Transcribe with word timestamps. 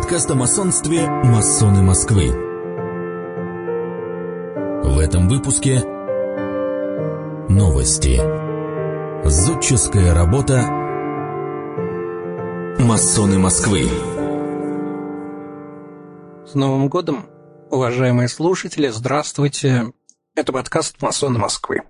подкаст 0.00 0.30
о 0.30 0.34
масонстве 0.34 1.06
«Масоны 1.06 1.82
Москвы». 1.82 2.30
В 4.82 4.98
этом 4.98 5.28
выпуске 5.28 5.80
новости. 7.50 8.18
Зодческая 9.28 10.14
работа 10.14 10.62
«Масоны 12.78 13.38
Москвы». 13.38 13.90
С 16.46 16.54
Новым 16.54 16.88
годом, 16.88 17.26
уважаемые 17.70 18.28
слушатели, 18.28 18.88
здравствуйте. 18.88 19.92
Это 20.34 20.50
подкаст 20.50 21.02
«Масоны 21.02 21.38
Москвы». 21.38 21.82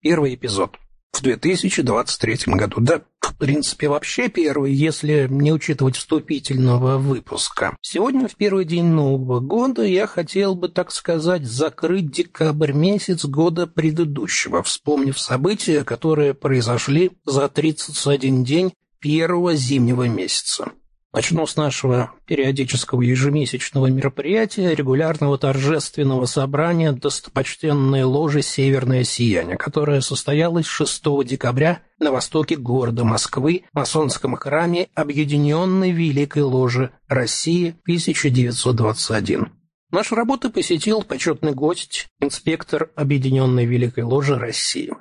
Первый 0.00 0.34
эпизод 0.36 0.78
в 1.18 1.22
2023 1.22 2.54
году. 2.54 2.80
Да, 2.80 3.02
в 3.20 3.36
принципе, 3.36 3.88
вообще 3.88 4.28
первый, 4.28 4.72
если 4.72 5.26
не 5.28 5.52
учитывать 5.52 5.96
вступительного 5.96 6.98
выпуска. 6.98 7.76
Сегодня, 7.80 8.28
в 8.28 8.36
первый 8.36 8.64
день 8.64 8.86
Нового 8.86 9.40
года, 9.40 9.82
я 9.82 10.06
хотел 10.06 10.54
бы, 10.54 10.68
так 10.68 10.90
сказать, 10.92 11.44
закрыть 11.44 12.10
декабрь 12.10 12.72
месяц 12.72 13.24
года 13.24 13.66
предыдущего, 13.66 14.62
вспомнив 14.62 15.18
события, 15.18 15.84
которые 15.84 16.34
произошли 16.34 17.12
за 17.24 17.48
31 17.48 18.44
день 18.44 18.72
первого 19.00 19.54
зимнего 19.54 20.08
месяца. 20.08 20.72
Начну 21.16 21.46
с 21.46 21.56
нашего 21.56 22.12
периодического 22.26 23.00
ежемесячного 23.00 23.86
мероприятия, 23.86 24.74
регулярного 24.74 25.38
торжественного 25.38 26.26
собрания 26.26 26.92
достопочтенной 26.92 28.02
ложи 28.02 28.42
«Северное 28.42 29.02
сияние», 29.02 29.56
которое 29.56 30.02
состоялось 30.02 30.66
6 30.66 31.02
декабря 31.24 31.80
на 31.98 32.12
востоке 32.12 32.56
города 32.56 33.04
Москвы 33.04 33.64
в 33.72 33.76
масонском 33.76 34.36
храме 34.36 34.90
Объединенной 34.94 35.90
Великой 35.90 36.42
Ложи 36.42 36.90
России 37.08 37.68
1921. 37.84 39.52
Нашу 39.90 40.16
работу 40.16 40.50
посетил 40.50 41.02
почетный 41.02 41.52
гость, 41.52 42.08
инспектор 42.20 42.90
Объединенной 42.94 43.64
Великой 43.64 44.04
Ложи 44.04 44.34
России. 44.34 44.92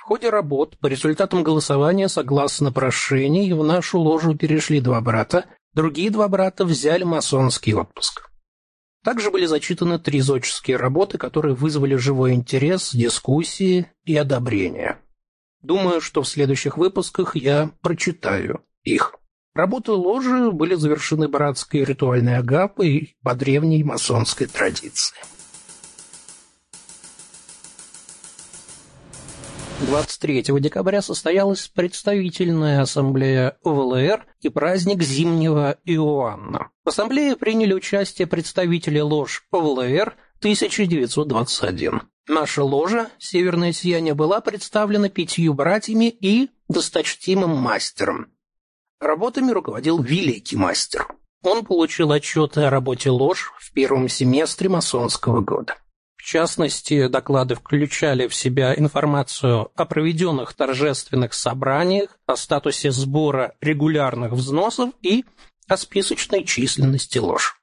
В 0.00 0.04
ходе 0.04 0.30
работ 0.30 0.78
по 0.78 0.86
результатам 0.86 1.42
голосования 1.42 2.08
согласно 2.08 2.72
прошению 2.72 3.58
в 3.58 3.64
нашу 3.64 4.00
ложу 4.00 4.34
перешли 4.34 4.80
два 4.80 4.98
брата, 5.02 5.44
другие 5.74 6.10
два 6.10 6.26
брата 6.26 6.64
взяли 6.64 7.04
масонский 7.04 7.74
отпуск. 7.74 8.30
Также 9.04 9.30
были 9.30 9.44
зачитаны 9.44 9.98
три 9.98 10.22
зодческие 10.22 10.78
работы, 10.78 11.18
которые 11.18 11.54
вызвали 11.54 11.96
живой 11.96 12.32
интерес, 12.32 12.94
дискуссии 12.94 13.92
и 14.04 14.16
одобрение. 14.16 14.98
Думаю, 15.60 16.00
что 16.00 16.22
в 16.22 16.28
следующих 16.28 16.78
выпусках 16.78 17.36
я 17.36 17.70
прочитаю 17.82 18.64
их. 18.82 19.14
Работы 19.54 19.92
ложи 19.92 20.50
были 20.50 20.76
завершены 20.76 21.28
братской 21.28 21.84
ритуальной 21.84 22.38
агапой 22.38 23.16
по 23.22 23.34
древней 23.34 23.84
масонской 23.84 24.46
традиции. 24.46 25.18
23 29.86 30.42
декабря 30.60 31.00
состоялась 31.00 31.68
представительная 31.68 32.82
ассамблея 32.82 33.56
ОВЛР 33.64 34.26
и 34.42 34.48
праздник 34.50 35.02
Зимнего 35.02 35.78
Иоанна. 35.84 36.70
В 36.84 36.90
ассамблее 36.90 37.36
приняли 37.36 37.72
участие 37.72 38.26
представители 38.26 39.00
лож 39.00 39.46
ОВЛР 39.50 40.16
1921. 40.40 42.02
Наша 42.28 42.62
ложа 42.62 43.08
«Северное 43.18 43.72
сияние» 43.72 44.14
была 44.14 44.40
представлена 44.40 45.08
пятью 45.08 45.54
братьями 45.54 46.10
и 46.10 46.50
досточтимым 46.68 47.50
мастером. 47.50 48.32
Работами 49.00 49.50
руководил 49.50 50.02
великий 50.02 50.56
мастер. 50.56 51.08
Он 51.42 51.64
получил 51.64 52.12
отчеты 52.12 52.62
о 52.62 52.70
работе 52.70 53.08
лож 53.08 53.52
в 53.58 53.72
первом 53.72 54.08
семестре 54.10 54.68
масонского 54.68 55.40
года. 55.40 55.76
В 56.20 56.22
частности, 56.22 57.08
доклады 57.08 57.54
включали 57.54 58.28
в 58.28 58.34
себя 58.34 58.74
информацию 58.74 59.70
о 59.74 59.84
проведенных 59.86 60.52
торжественных 60.52 61.32
собраниях, 61.32 62.18
о 62.26 62.36
статусе 62.36 62.90
сбора 62.90 63.54
регулярных 63.62 64.32
взносов 64.32 64.90
и 65.00 65.24
о 65.66 65.78
списочной 65.78 66.44
численности 66.44 67.16
лож. 67.16 67.56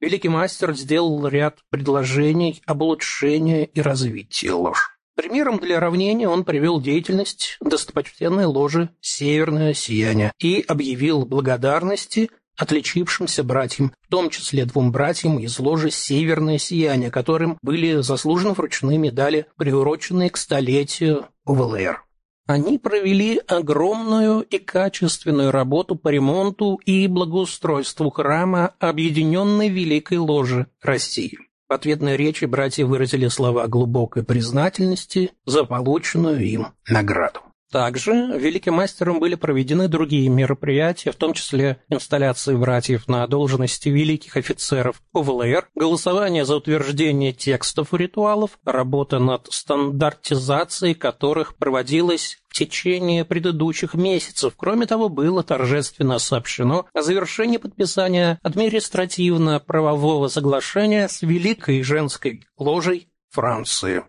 Великий 0.00 0.28
мастер 0.28 0.72
сделал 0.76 1.26
ряд 1.26 1.58
предложений 1.68 2.62
об 2.64 2.82
улучшении 2.82 3.64
и 3.64 3.82
развитии 3.82 4.46
лож. 4.46 4.96
Примером 5.16 5.58
для 5.58 5.80
равнения 5.80 6.28
он 6.28 6.44
привел 6.44 6.80
деятельность 6.80 7.56
достопочтенной 7.60 8.44
ложи 8.44 8.90
«Северное 9.00 9.74
сияние» 9.74 10.32
и 10.38 10.64
объявил 10.66 11.26
благодарности 11.26 12.30
отличившимся 12.56 13.44
братьям, 13.44 13.92
в 14.02 14.10
том 14.10 14.30
числе 14.30 14.64
двум 14.64 14.92
братьям 14.92 15.38
из 15.38 15.58
ложи 15.58 15.90
«Северное 15.90 16.58
сияние», 16.58 17.10
которым 17.10 17.58
были 17.62 18.00
заслужены 18.00 18.52
вручные 18.52 18.98
медали, 18.98 19.46
приуроченные 19.56 20.30
к 20.30 20.36
столетию 20.36 21.26
УВЛР. 21.44 22.04
Они 22.46 22.78
провели 22.78 23.40
огромную 23.46 24.40
и 24.40 24.58
качественную 24.58 25.52
работу 25.52 25.94
по 25.94 26.08
ремонту 26.08 26.80
и 26.84 27.06
благоустройству 27.06 28.10
храма 28.10 28.74
Объединенной 28.80 29.68
Великой 29.68 30.18
Ложи 30.18 30.66
России. 30.82 31.38
В 31.68 31.72
ответной 31.72 32.16
речи 32.16 32.46
братья 32.46 32.84
выразили 32.84 33.28
слова 33.28 33.68
глубокой 33.68 34.24
признательности 34.24 35.30
за 35.46 35.62
полученную 35.62 36.44
им 36.44 36.66
награду. 36.88 37.38
Также 37.70 38.12
великим 38.36 38.74
мастером 38.74 39.20
были 39.20 39.36
проведены 39.36 39.86
другие 39.86 40.28
мероприятия, 40.28 41.12
в 41.12 41.16
том 41.16 41.34
числе 41.34 41.80
инсталляции 41.88 42.56
братьев 42.56 43.06
на 43.06 43.26
должности 43.28 43.88
великих 43.88 44.36
офицеров 44.36 45.00
ОВЛР, 45.14 45.68
голосование 45.76 46.44
за 46.44 46.56
утверждение 46.56 47.32
текстов 47.32 47.94
ритуалов, 47.94 48.58
работа 48.64 49.20
над 49.20 49.46
стандартизацией 49.52 50.94
которых 50.94 51.56
проводилась 51.56 52.38
в 52.48 52.54
течение 52.54 53.24
предыдущих 53.24 53.94
месяцев. 53.94 54.54
Кроме 54.56 54.86
того, 54.86 55.08
было 55.08 55.44
торжественно 55.44 56.18
сообщено 56.18 56.86
о 56.92 57.02
завершении 57.02 57.58
подписания 57.58 58.40
административно-правового 58.42 60.26
соглашения 60.26 61.08
с 61.08 61.22
Великой 61.22 61.82
женской 61.82 62.44
ложей 62.58 63.08
Франции. 63.30 64.02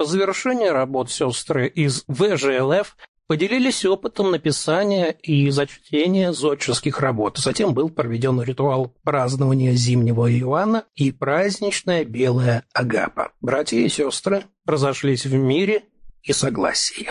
По 0.00 0.06
завершении 0.06 0.66
работ 0.66 1.10
сестры 1.10 1.68
из 1.68 2.04
ВЖЛФ 2.08 2.96
поделились 3.26 3.84
опытом 3.84 4.30
написания 4.30 5.10
и 5.10 5.50
зачтения 5.50 6.32
зодческих 6.32 7.00
работ. 7.00 7.36
Затем 7.36 7.74
был 7.74 7.90
проведен 7.90 8.40
ритуал 8.40 8.94
празднования 9.04 9.72
Зимнего 9.72 10.32
Иоанна 10.32 10.86
и 10.94 11.12
праздничная 11.12 12.06
Белая 12.06 12.64
Агапа. 12.72 13.32
Братья 13.42 13.76
и 13.76 13.90
сестры 13.90 14.44
разошлись 14.64 15.26
в 15.26 15.34
мире 15.34 15.82
и 16.22 16.32
согласии. 16.32 17.10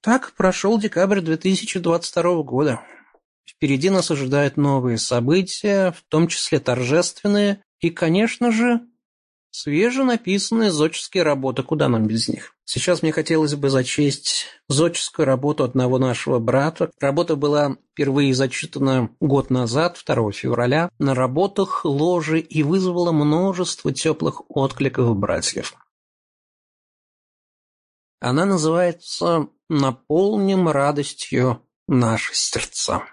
Так 0.00 0.32
прошел 0.32 0.76
декабрь 0.76 1.20
2022 1.20 2.42
года. 2.42 2.80
Впереди 3.56 3.88
нас 3.88 4.10
ожидают 4.10 4.56
новые 4.56 4.98
события, 4.98 5.92
в 5.92 6.02
том 6.08 6.28
числе 6.28 6.60
торжественные 6.60 7.62
и, 7.80 7.90
конечно 7.90 8.52
же, 8.52 8.80
свеженаписанные 9.50 10.70
зодческие 10.70 11.22
работы. 11.22 11.62
Куда 11.62 11.88
нам 11.88 12.06
без 12.06 12.28
них? 12.28 12.54
Сейчас 12.66 13.00
мне 13.00 13.12
хотелось 13.12 13.54
бы 13.54 13.70
зачесть 13.70 14.46
зодческую 14.68 15.24
работу 15.24 15.64
одного 15.64 15.98
нашего 15.98 16.38
брата. 16.38 16.90
Работа 17.00 17.36
была 17.36 17.76
впервые 17.92 18.34
зачитана 18.34 19.08
год 19.20 19.48
назад, 19.48 20.02
2 20.04 20.32
февраля, 20.32 20.90
на 20.98 21.14
работах 21.14 21.86
ложи 21.86 22.40
и 22.40 22.62
вызвала 22.62 23.12
множество 23.12 23.90
теплых 23.90 24.42
откликов 24.50 25.16
братьев. 25.16 25.74
Она 28.20 28.44
называется 28.44 29.48
«Наполним 29.70 30.68
радостью 30.68 31.62
наши 31.88 32.34
сердца». 32.34 33.04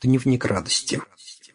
Дневник 0.00 0.44
радости. 0.44 1.02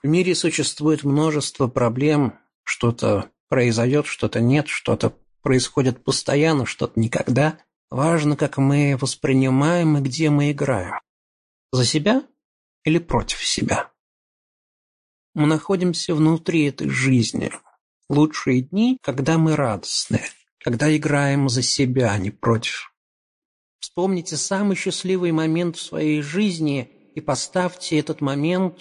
В 0.02 0.08
мире 0.08 0.36
существует 0.36 1.06
множество 1.06 1.70
проблем. 1.70 2.38
Что-то 2.66 3.30
произойдет, 3.48 4.06
что-то 4.06 4.42
нет, 4.42 4.68
что-то 4.68 5.18
происходит 5.42 6.04
постоянно, 6.04 6.66
что-то 6.66 7.00
никогда. 7.00 7.58
Важно, 7.90 8.36
как 8.36 8.58
мы 8.58 8.98
воспринимаем 9.00 9.98
и 9.98 10.02
где 10.02 10.30
мы 10.30 10.52
играем. 10.52 11.00
За 11.72 11.86
себя 11.86 12.22
или 12.84 12.98
против 12.98 13.42
себя? 13.46 13.94
Мы 15.34 15.48
находимся 15.48 16.14
внутри 16.14 16.66
этой 16.66 16.90
жизни. 16.90 17.50
Лучшие 18.10 18.64
дни, 18.64 18.98
когда 19.02 19.38
мы 19.38 19.56
радостны, 19.56 20.20
когда 20.60 20.94
играем 20.94 21.48
за 21.48 21.62
себя, 21.62 22.12
а 22.12 22.18
не 22.18 22.32
против. 22.32 22.94
Вспомните 23.80 24.36
самый 24.36 24.76
счастливый 24.76 25.32
момент 25.32 25.78
в 25.78 25.82
своей 25.82 26.22
жизни– 26.22 26.90
и 27.16 27.22
поставьте 27.22 28.00
этот 28.00 28.22
момент 28.22 28.78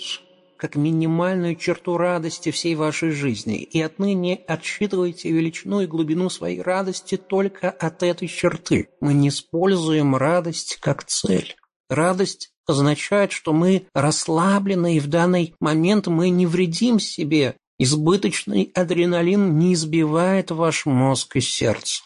как 0.57 0.77
минимальную 0.77 1.57
черту 1.57 1.97
радости 1.97 2.53
всей 2.53 2.77
вашей 2.77 3.11
жизни, 3.11 3.63
и 3.63 3.83
отныне 3.83 4.37
отсчитывайте 4.47 5.33
величину 5.33 5.81
и 5.81 5.89
глубину 5.89 6.31
своей 6.31 6.63
радости 6.63 7.17
только 7.17 7.69
от 7.69 8.05
этой 8.05 8.29
черты. 8.29 8.89
Мы 9.01 9.13
не 9.13 9.31
используем 9.31 10.15
радость 10.15 10.79
как 10.81 11.05
цель. 11.05 11.57
Радость 11.91 12.53
означает, 12.65 13.33
что 13.33 13.53
мы 13.53 13.89
расслаблены, 13.93 14.97
и 14.97 15.01
в 15.01 15.09
данный 15.09 15.55
момент 15.59 16.07
мы 16.07 16.31
не 16.31 16.47
вредим 16.47 17.01
себе. 17.01 17.57
Избыточный 17.81 18.71
адреналин 18.73 19.59
не 19.59 19.75
избивает 19.75 20.53
ваш 20.53 20.87
мозг 20.87 21.35
и 21.35 21.41
сердце. 21.41 22.05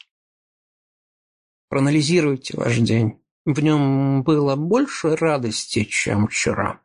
Проанализируйте 1.68 2.56
ваш 2.56 2.78
день. 2.78 3.20
В 3.46 3.60
нем 3.60 4.24
было 4.24 4.56
больше 4.56 5.14
радости, 5.14 5.84
чем 5.84 6.26
вчера. 6.26 6.80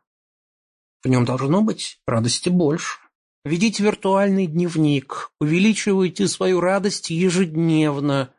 В 1.02 1.08
нем 1.08 1.24
должно 1.24 1.60
быть 1.60 2.00
радости 2.06 2.48
больше. 2.50 3.00
Ведите 3.44 3.82
виртуальный 3.82 4.46
дневник, 4.46 5.32
увеличивайте 5.40 6.28
свою 6.28 6.60
радость 6.60 7.10
ежедневно. 7.10 8.32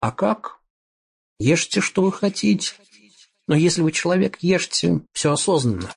А 0.00 0.12
как? 0.12 0.60
Ешьте, 1.38 1.80
что 1.80 2.02
вы 2.02 2.12
хотите. 2.12 2.74
Но 3.46 3.56
если 3.56 3.80
вы 3.80 3.92
человек, 3.92 4.36
ешьте 4.42 5.00
все 5.14 5.32
осознанно. 5.32 5.94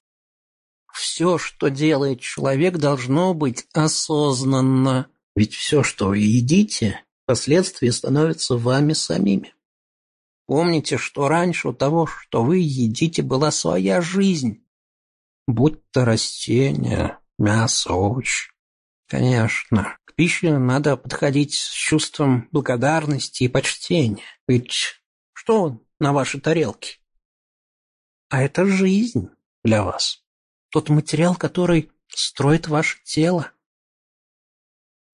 Все, 0.94 1.38
что 1.38 1.68
делает 1.68 2.22
человек, 2.22 2.78
должно 2.78 3.34
быть 3.34 3.68
осознанно. 3.74 5.10
Ведь 5.36 5.54
все, 5.54 5.84
что 5.84 6.08
вы 6.08 6.20
едите, 6.20 7.04
впоследствии 7.24 7.90
становится 7.90 8.56
вами 8.56 8.94
самими. 8.94 9.54
Помните, 10.46 10.98
что 10.98 11.28
раньше 11.28 11.70
у 11.70 11.74
того, 11.74 12.06
что 12.06 12.44
вы 12.44 12.60
едите, 12.60 13.22
была 13.22 13.52
своя 13.52 14.02
жизнь. 14.02 14.66
Будь 15.48 15.90
то 15.92 16.06
растения, 16.06 17.20
мясо, 17.38 17.94
овощи. 17.94 18.52
Конечно, 19.08 19.98
к 20.06 20.16
пище 20.16 20.58
надо 20.58 20.98
подходить 20.98 21.54
с 21.54 21.70
чувством 21.70 22.50
благодарности 22.52 23.44
и 23.44 23.48
почтения. 23.48 24.24
Ведь 24.48 25.02
что 25.34 25.82
на 26.00 26.14
вашей 26.14 26.42
тарелке? 26.42 26.98
А 28.30 28.42
это 28.42 28.66
жизнь 28.66 29.30
для 29.64 29.84
вас. 29.84 30.24
Тот 30.70 30.90
материал, 30.90 31.36
который 31.36 31.92
строит 32.08 32.68
ваше 32.68 32.98
тело. 33.04 33.52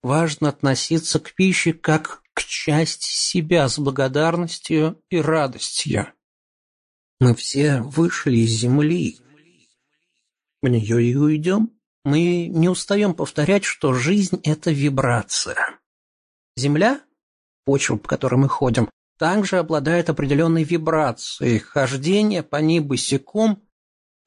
Важно 0.01 0.49
относиться 0.49 1.19
к 1.19 1.33
пище 1.33 1.73
как 1.73 2.23
к 2.39 2.43
части 2.45 3.11
себя 3.11 3.67
с 3.67 3.77
благодарностью 3.77 5.03
и 5.09 5.19
радостью. 5.19 6.07
Мы 7.19 7.35
все 7.35 7.81
вышли 7.81 8.37
из 8.37 8.51
земли. 8.51 9.19
В 10.61 10.67
нее 10.69 11.03
и 11.03 11.15
уйдем. 11.15 11.71
Мы 12.05 12.47
не 12.47 12.69
устаем 12.69 13.13
повторять, 13.13 13.65
что 13.65 13.93
жизнь– 13.93 14.39
это 14.45 14.71
вибрация. 14.71 15.57
Земля, 16.55 17.01
почва, 17.65 17.97
по 17.97 18.07
которой 18.07 18.35
мы 18.35 18.47
ходим, 18.47 18.89
также 19.17 19.57
обладает 19.57 20.09
определенной 20.09 20.63
вибрацией. 20.63 21.59
Хождение 21.59 22.41
по 22.41 22.55
ней 22.55 22.79
босиком, 22.79 23.61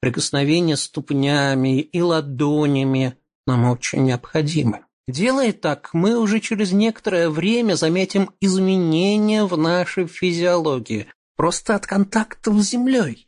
прикосновение 0.01 0.77
ступнями 0.77 1.81
и 1.81 1.99
ладонями 1.99 3.17
нам 3.47 3.65
очень 3.65 4.03
необходимы. 4.03 4.85
Делая 5.07 5.51
так, 5.51 5.93
мы 5.93 6.17
уже 6.17 6.39
через 6.39 6.71
некоторое 6.71 7.29
время 7.29 7.75
заметим 7.75 8.31
изменения 8.39 9.43
в 9.43 9.57
нашей 9.57 10.07
физиологии, 10.07 11.07
просто 11.35 11.75
от 11.75 11.85
контакта 11.85 12.51
с 12.53 12.69
землей. 12.69 13.27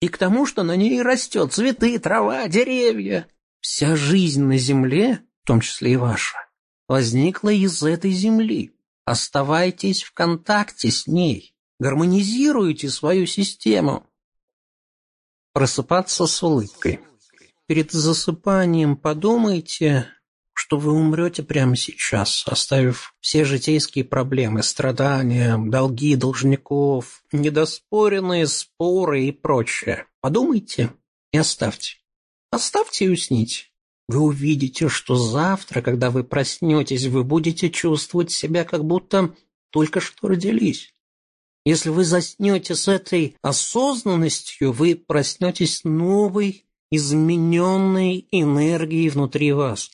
И 0.00 0.08
к 0.08 0.18
тому, 0.18 0.44
что 0.44 0.62
на 0.62 0.76
ней 0.76 1.00
растет 1.00 1.52
цветы, 1.52 1.98
трава, 1.98 2.48
деревья. 2.48 3.28
Вся 3.60 3.96
жизнь 3.96 4.42
на 4.42 4.58
земле, 4.58 5.20
в 5.42 5.46
том 5.46 5.60
числе 5.60 5.92
и 5.92 5.96
ваша, 5.96 6.36
возникла 6.88 7.50
из 7.50 7.82
этой 7.82 8.10
земли. 8.10 8.74
Оставайтесь 9.04 10.02
в 10.02 10.12
контакте 10.12 10.90
с 10.90 11.06
ней, 11.06 11.54
гармонизируйте 11.78 12.90
свою 12.90 13.26
систему. 13.26 14.06
Просыпаться 15.52 16.26
с 16.26 16.42
улыбкой. 16.42 17.00
Перед 17.66 17.90
засыпанием 17.92 18.96
подумайте, 18.96 20.08
что 20.70 20.76
вы 20.76 20.92
умрете 20.92 21.42
прямо 21.42 21.74
сейчас, 21.74 22.44
оставив 22.46 23.12
все 23.20 23.44
житейские 23.44 24.04
проблемы, 24.04 24.62
страдания, 24.62 25.58
долги 25.58 26.14
должников, 26.14 27.24
недоспоренные 27.32 28.46
споры 28.46 29.24
и 29.24 29.32
прочее. 29.32 30.06
Подумайте 30.20 30.92
и 31.32 31.38
оставьте. 31.38 31.96
Оставьте 32.52 33.06
и 33.06 33.08
усните. 33.08 33.64
Вы 34.06 34.20
увидите, 34.20 34.88
что 34.88 35.16
завтра, 35.16 35.82
когда 35.82 36.08
вы 36.12 36.22
проснетесь, 36.22 37.06
вы 37.06 37.24
будете 37.24 37.68
чувствовать 37.68 38.30
себя, 38.30 38.62
как 38.62 38.84
будто 38.84 39.34
только 39.70 39.98
что 39.98 40.28
родились. 40.28 40.94
Если 41.64 41.88
вы 41.88 42.04
заснете 42.04 42.76
с 42.76 42.86
этой 42.86 43.34
осознанностью, 43.42 44.70
вы 44.70 44.94
проснетесь 44.94 45.82
новой, 45.82 46.64
измененной 46.92 48.28
энергией 48.30 49.08
внутри 49.08 49.50
вас. 49.50 49.90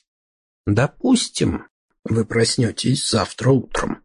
Допустим, 0.67 1.69
вы 2.05 2.25
проснетесь 2.25 3.09
завтра 3.09 3.51
утром. 3.51 4.03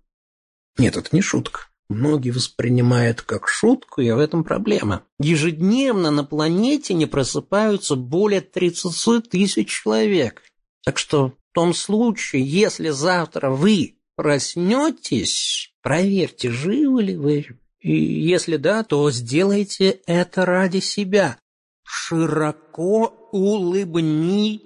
Нет, 0.78 0.96
это 0.96 1.10
не 1.12 1.22
шутка. 1.22 1.68
Многие 1.90 2.30
воспринимают 2.31 3.22
как 3.22 3.48
шутку, 3.50 4.00
и 4.02 4.10
в 4.12 4.19
этом 4.19 4.44
проблема. 4.46 5.04
Ежедневно 5.19 6.10
на 6.10 6.24
планете 6.24 6.94
не 6.94 7.06
просыпаются 7.06 7.96
более 7.98 8.40
30 8.42 9.30
тысяч 9.30 9.68
человек. 9.68 10.44
Так 10.86 10.98
что 10.98 11.30
в 11.30 11.36
том 11.54 11.74
случае, 11.74 12.46
если 12.46 12.90
завтра 12.90 13.50
вы 13.50 13.98
проснетесь, 14.16 15.74
проверьте, 15.81 16.50
живы 16.50 17.04
ли 17.04 17.18
вы. 17.18 17.60
И 17.81 17.94
если 17.94 18.56
да, 18.57 18.84
то 18.84 19.12
сделайте 19.12 20.00
это 20.06 20.46
ради 20.46 20.80
себя. 20.80 21.38
Широко 21.84 23.28
улыбнитесь. 23.31 24.62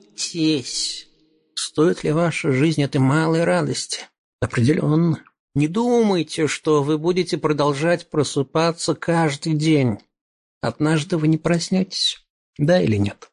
Стоит 1.56 2.04
ли 2.04 2.12
ваша 2.12 2.52
жизнь 2.52 2.84
этой 2.84 2.98
малой 2.98 3.44
радости? 3.44 4.02
Определенно. 4.40 5.24
Не 5.56 5.68
думайте, 5.68 6.48
что 6.48 6.84
вы 6.84 6.98
будете 6.98 7.38
продолжать 7.38 8.10
просыпаться 8.10 8.94
каждый 8.94 9.54
день. 9.54 10.00
Однажды 10.62 11.18
вы 11.18 11.28
не 11.28 11.38
проснетесь. 11.38 12.26
Да 12.58 12.82
или 12.82 12.98
нет? 12.98 13.32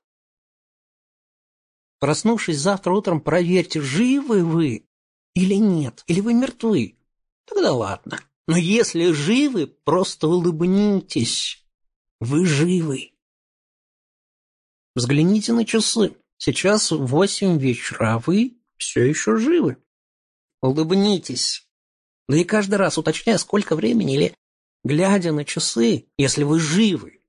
Проснувшись 1.99 2.59
завтра 2.59 2.93
утром, 2.93 3.21
проверьте, 3.21 3.81
живы 3.81 4.45
вы 4.45 4.89
или 5.35 5.55
нет, 5.55 6.05
или 6.07 6.21
вы 6.21 6.35
мертвы. 6.35 6.99
Тогда 7.45 7.73
ладно. 7.73 8.21
Но 8.47 8.57
если 8.57 9.13
живы, 9.13 9.67
просто 9.67 10.29
улыбнитесь. 10.29 11.65
Вы 12.21 12.45
живы. 12.45 13.13
Взгляните 14.95 15.53
на 15.53 15.65
часы. 15.65 16.17
Сейчас 16.45 16.91
восемь 16.91 17.57
вечера, 17.57 18.15
а 18.15 18.19
вы 18.19 18.59
все 18.77 19.05
еще 19.05 19.37
живы. 19.37 19.77
Улыбнитесь. 20.61 21.69
Да 22.27 22.37
и 22.37 22.43
каждый 22.43 22.75
раз 22.75 22.99
уточняя, 22.99 23.39
сколько 23.39 23.77
времени, 23.77 24.17
или 24.17 24.37
глядя 24.83 25.31
на 25.31 25.45
часы, 25.45 26.09
если 26.19 26.43
вы 26.43 26.59
живы, 26.59 27.23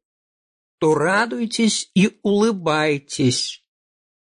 то 0.79 0.95
радуйтесь 0.95 1.91
и 1.93 2.17
улыбайтесь. 2.23 3.63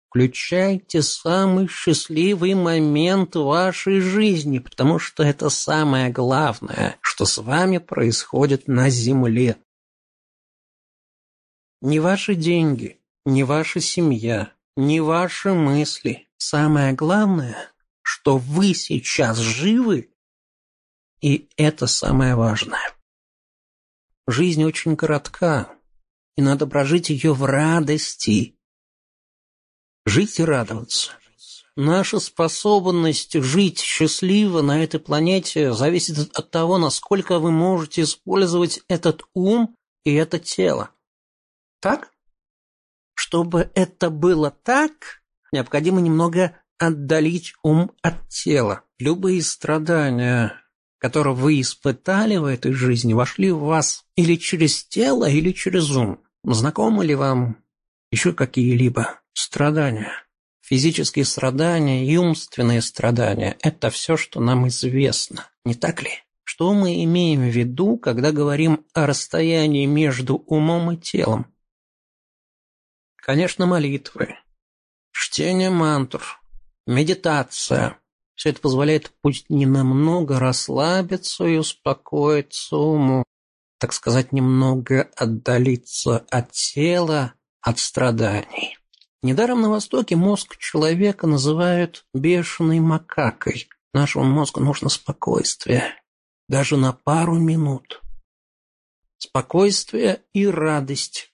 Включайте 0.08 1.02
самый 1.02 1.68
счастливый 1.68 2.54
момент 2.54 3.36
вашей 3.36 4.00
жизни, 4.00 4.60
потому 4.60 4.98
что 4.98 5.22
это 5.22 5.50
самое 5.50 6.10
главное, 6.10 6.96
что 7.02 7.26
с 7.26 7.36
вами 7.36 7.76
происходит 7.76 8.66
на 8.66 8.88
Земле. 8.88 9.58
Не 11.82 12.00
ваши 12.00 12.34
деньги, 12.34 12.98
не 13.26 13.44
ваша 13.44 13.80
семья, 13.80 14.54
не 14.80 15.00
ваши 15.00 15.52
мысли. 15.52 16.28
Самое 16.36 16.92
главное, 16.94 17.70
что 18.02 18.38
вы 18.38 18.74
сейчас 18.74 19.38
живы 19.38 20.10
и 21.20 21.50
это 21.56 21.86
самое 21.86 22.34
важное. 22.34 22.94
Жизнь 24.26 24.64
очень 24.64 24.96
коротка, 24.96 25.68
и 26.36 26.42
надо 26.42 26.66
прожить 26.66 27.10
ее 27.10 27.34
в 27.34 27.44
радости. 27.44 28.56
Жить 30.06 30.38
и 30.38 30.44
радоваться. 30.44 31.12
Наша 31.76 32.18
способность 32.18 33.34
жить 33.34 33.80
счастливо 33.80 34.62
на 34.62 34.82
этой 34.82 34.98
планете 34.98 35.72
зависит 35.72 36.18
от 36.36 36.50
того, 36.50 36.78
насколько 36.78 37.38
вы 37.38 37.50
можете 37.50 38.02
использовать 38.02 38.80
этот 38.88 39.24
ум 39.34 39.76
и 40.04 40.14
это 40.14 40.38
тело. 40.38 40.90
Так? 41.80 42.12
Чтобы 43.30 43.70
это 43.76 44.10
было 44.10 44.50
так, 44.50 45.22
необходимо 45.52 46.00
немного 46.00 46.56
отдалить 46.80 47.54
ум 47.62 47.92
от 48.02 48.28
тела. 48.28 48.82
Любые 48.98 49.40
страдания, 49.42 50.60
которого 50.98 51.34
вы 51.34 51.60
испытали 51.60 52.38
в 52.38 52.44
этой 52.44 52.72
жизни, 52.72 53.12
вошли 53.12 53.52
в 53.52 53.60
вас 53.60 54.04
или 54.16 54.34
через 54.34 54.84
тело, 54.84 55.30
или 55.30 55.52
через 55.52 55.90
ум. 55.90 56.18
Знакомо 56.42 57.04
ли 57.04 57.14
вам 57.14 57.58
еще 58.10 58.32
какие-либо 58.32 59.20
страдания. 59.32 60.10
Физические 60.62 61.24
страдания 61.24 62.04
и 62.04 62.16
умственные 62.16 62.82
страдания– 62.82 63.56
это 63.62 63.90
все, 63.90 64.16
что 64.16 64.40
нам 64.40 64.66
известно, 64.66 65.46
не 65.64 65.76
так 65.76 66.02
ли? 66.02 66.10
Что 66.42 66.74
мы 66.74 67.04
имеем 67.04 67.42
в 67.42 67.56
виду, 67.56 67.96
когда 67.96 68.32
говорим 68.32 68.84
о 68.92 69.06
расстоянии 69.06 69.86
между 69.86 70.34
умом 70.34 70.90
и 70.90 70.96
телом? 70.96 71.46
Конечно, 73.30 73.64
молитвы, 73.64 74.38
чтение 75.12 75.70
мантр, 75.70 76.20
медитация. 76.84 77.96
Все 78.34 78.48
это 78.48 78.60
позволяет 78.60 79.12
пусть 79.22 79.48
ненамного 79.48 80.40
расслабиться 80.40 81.44
и 81.44 81.56
успокоиться 81.56 82.76
уму, 82.76 83.22
так 83.78 83.92
сказать, 83.92 84.32
немного 84.32 85.02
отдалиться 85.14 86.26
от 86.28 86.50
тела, 86.50 87.34
от 87.60 87.78
страданий. 87.78 88.78
Недаром 89.22 89.60
на 89.60 89.70
Востоке 89.70 90.16
мозг 90.16 90.56
человека 90.56 91.28
называют 91.28 92.06
бешеной 92.12 92.80
макакой. 92.80 93.68
Нашему 93.94 94.24
мозгу 94.24 94.58
нужно 94.58 94.88
спокойствие, 94.88 95.94
даже 96.48 96.76
на 96.76 96.92
пару 96.92 97.38
минут. 97.38 98.00
Спокойствие 99.18 100.24
и 100.32 100.48
радость. 100.48 101.29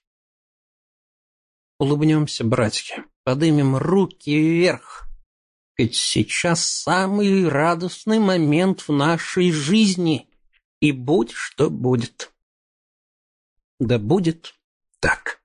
Улыбнемся, 1.79 2.43
братья, 2.43 3.05
подымем 3.23 3.77
руки 3.77 4.35
вверх. 4.35 5.07
Ведь 5.77 5.95
сейчас 5.95 6.65
самый 6.65 7.47
радостный 7.47 8.17
момент 8.17 8.87
в 8.87 8.91
нашей 8.91 9.51
жизни. 9.51 10.27
И 10.79 10.91
будь 10.91 11.31
что 11.31 11.69
будет. 11.69 12.31
Да 13.79 13.99
будет 13.99 14.55
так. 14.99 15.41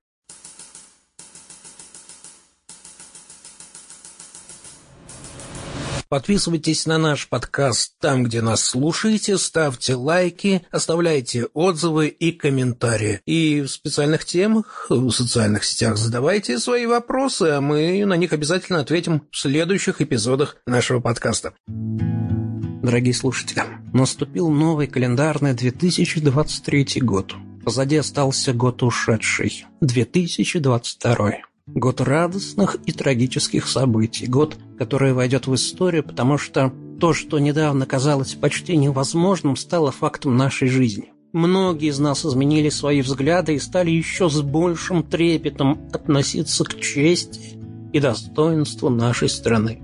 Подписывайтесь 6.13 6.85
на 6.85 6.99
наш 6.99 7.27
подкаст 7.27 7.95
там, 7.99 8.25
где 8.25 8.43
нас 8.43 8.63
слушаете, 8.63 9.39
ставьте 9.39 9.95
лайки, 9.95 10.61
оставляйте 10.71 11.47
отзывы 11.55 12.09
и 12.09 12.33
комментарии. 12.33 13.23
И 13.25 13.63
в 13.63 13.69
специальных 13.69 14.27
темах, 14.27 14.89
в 14.91 15.11
социальных 15.11 15.65
сетях 15.65 15.97
задавайте 15.97 16.59
свои 16.59 16.85
вопросы, 16.85 17.45
а 17.45 17.63
мы 17.63 18.05
на 18.05 18.19
них 18.19 18.35
обязательно 18.35 18.81
ответим 18.81 19.23
в 19.31 19.39
следующих 19.39 20.03
эпизодах 20.03 20.59
нашего 20.67 21.01
подкаста. 21.01 21.55
Дорогие 21.67 23.15
слушатели, 23.15 23.63
наступил 23.95 24.51
новый 24.51 24.89
календарный 24.89 25.55
2023 25.55 27.01
год. 27.01 27.35
Позади 27.65 27.97
остался 27.97 28.53
год 28.53 28.83
ушедший, 28.83 29.65
2022. 29.81 31.52
Год 31.69 32.01
радостных 32.01 32.77
и 32.87 32.93
трагических 32.93 33.69
событий. 33.69 34.27
Год, 34.27 34.57
который 34.79 35.13
войдет 35.13 35.47
в 35.47 35.55
историю, 35.55 36.03
потому 36.03 36.37
что 36.37 36.73
то, 36.99 37.13
что 37.13 37.39
недавно 37.39 37.87
казалось 37.87 38.35
почти 38.35 38.77
невозможным, 38.77 39.55
стало 39.55 39.93
фактом 39.93 40.37
нашей 40.37 40.67
жизни. 40.67 41.13
Многие 41.33 41.91
из 41.91 42.01
нас 42.01 42.27
изменили 42.27 42.69
свои 42.69 43.01
взгляды 43.01 43.55
и 43.55 43.61
стали 43.61 43.91
еще 43.91 44.29
с 44.29 44.41
большим 44.41 45.05
трепетом 45.05 45.89
относиться 45.93 46.65
к 46.65 46.81
чести 46.81 47.57
и 47.93 48.01
достоинству 48.01 48.91
нашей 48.91 49.29
страны. 49.29 49.83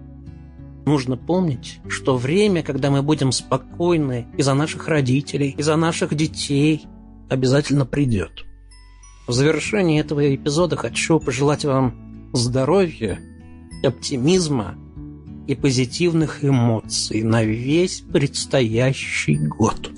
Нужно 0.85 1.17
помнить, 1.17 1.79
что 1.87 2.17
время, 2.17 2.65
когда 2.65 2.91
мы 2.91 3.03
будем 3.03 3.31
спокойны 3.31 4.27
и 4.37 4.43
за 4.43 4.55
наших 4.55 4.89
родителей, 4.89 5.55
и 5.57 5.63
за 5.63 5.77
наших 5.77 6.17
детей, 6.17 6.87
обязательно 7.29 7.87
придет. 7.87 8.48
В 9.29 9.33
завершении 9.33 10.01
этого 10.01 10.35
эпизода 10.35 10.77
хочу 10.77 11.21
пожелать 11.21 11.67
вам 11.67 12.31
здоровья, 12.33 13.21
оптимизма 13.85 14.75
и 15.47 15.55
позитивных 15.55 16.43
эмоций 16.43 17.23
на 17.23 17.45
весь 17.45 18.01
предстоящий 18.01 19.37
год. 19.37 19.91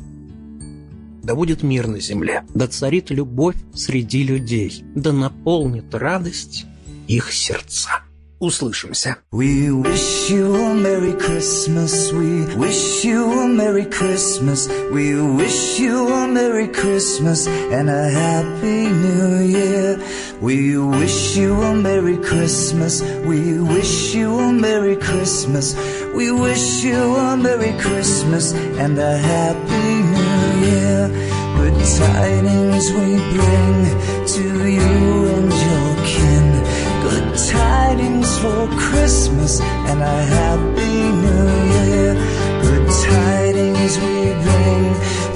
Да 1.22 1.36
будет 1.36 1.62
мир 1.62 1.86
на 1.86 2.00
земле, 2.00 2.44
да 2.54 2.66
царит 2.66 3.10
любовь 3.10 3.54
среди 3.72 4.24
людей, 4.24 4.82
да 4.96 5.12
наполнит 5.12 5.94
радость 5.94 6.66
их 7.06 7.32
сердца. 7.32 8.02
Услышимся. 8.39 9.17
We 9.31 9.71
wish 9.71 10.29
you 10.29 10.53
a 10.55 10.73
Merry 10.73 11.13
Christmas. 11.13 12.11
We 12.11 12.45
wish 12.57 13.05
you 13.05 13.31
a 13.31 13.47
Merry 13.47 13.85
Christmas. 13.85 14.67
We 14.91 15.15
wish 15.15 15.79
you 15.79 16.07
a 16.09 16.27
Merry 16.27 16.67
Christmas 16.67 17.47
and 17.47 17.89
a 17.89 18.09
Happy 18.09 18.89
New 18.91 19.39
Year. 19.39 19.99
We 20.41 20.77
wish 20.77 21.37
you 21.37 21.53
a 21.61 21.73
Merry 21.73 22.17
Christmas. 22.17 23.01
We 23.25 23.59
wish 23.59 24.13
you 24.13 24.37
a 24.37 24.51
Merry 24.51 24.97
Christmas. 24.97 25.73
We 26.13 26.31
wish 26.31 26.83
you 26.83 27.15
a 27.15 27.37
Merry 27.37 27.73
Christmas 27.79 28.53
and 28.53 28.99
a 28.99 29.17
Happy 29.17 30.03
New 30.15 30.67
Year. 30.67 31.07
Good 31.55 31.77
tidings 31.97 32.91
we 32.91 33.15
bring 33.33 34.25
to 34.27 34.69
you 34.69 35.38
tidings 37.36 38.38
for 38.38 38.68
Christmas 38.76 39.60
and 39.60 40.00
a 40.02 40.16
happy 40.36 40.96
new 41.24 41.46
year. 41.74 42.14
Good 42.62 42.86
tidings 43.12 43.92
we 43.98 44.16
bring 44.46 44.84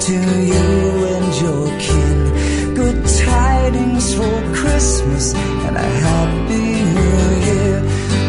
to 0.07 0.17
you 0.51 0.67
and 1.13 1.29
your 1.43 1.65
kin. 1.79 2.73
Good 2.73 3.05
tidings 3.07 4.13
for 4.13 4.35
Christmas 4.53 5.33
and 5.35 5.75
a 5.77 5.89
happy 6.05 6.69
new 6.97 7.25
year. 7.47 7.77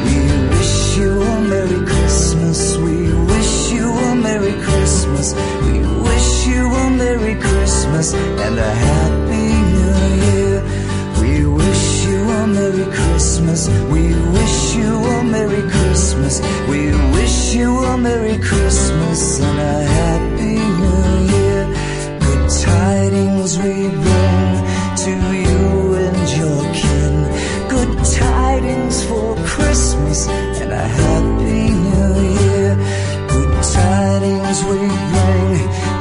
We 0.06 0.16
wish 0.54 0.96
you 0.98 1.10
a 1.22 1.40
Merry 1.52 1.86
Christmas. 1.86 2.76
We 2.76 3.12
wish 3.32 3.72
you 3.72 3.90
a 3.90 4.14
Merry 4.14 4.54
Christmas. 4.66 5.34
We 5.66 5.78
wish 6.08 6.46
you 6.46 6.62
a 6.66 6.90
Merry 6.90 7.34
Christmas 7.40 8.14
and 8.14 8.58
a 8.58 8.70
happy 8.74 8.95
Christmas 30.16 30.60
and 30.62 30.72
a 30.72 30.88
Happy 31.02 31.68
New 31.68 32.14
Year. 32.40 32.74
Good 33.28 33.52
tidings 33.62 34.64
we 34.64 34.80
bring 35.12 35.52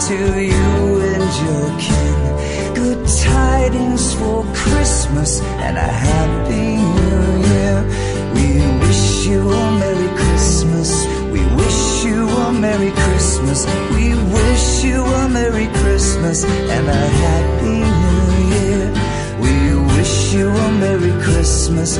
to 0.07 0.17
you 0.51 0.67
and 1.11 1.31
your 1.43 1.67
kin. 1.83 2.75
Good 2.75 3.07
tidings 3.07 4.13
for 4.13 4.45
Christmas 4.53 5.41
and 5.41 5.77
a 5.77 5.91
happy 6.07 6.77
new 6.99 7.25
year. 7.49 7.77
We 8.35 8.47
wish 8.87 9.27
you 9.27 9.41
a 9.51 9.79
Merry 9.79 10.09
Christmas. 10.15 11.05
We 11.33 11.41
wish 11.59 12.05
you 12.05 12.29
a 12.29 12.53
Merry 12.53 12.91
Christmas. 12.91 13.65
We 13.95 14.15
wish 14.15 14.83
you 14.85 15.03
a 15.03 15.27
Merry 15.27 15.67
Christmas 15.81 16.45
and 16.45 16.87
a 16.87 17.03
happy 17.23 17.79
new 18.05 18.29
year. 18.55 18.85
We 19.43 19.55
wish 19.97 20.33
you 20.33 20.47
a 20.47 20.71
Merry 20.79 21.11
Christmas. 21.21 21.99